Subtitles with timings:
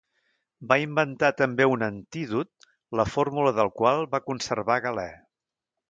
[0.71, 2.67] Va inventar també un antídot
[3.01, 5.11] la fórmula del qual va conservar Galè.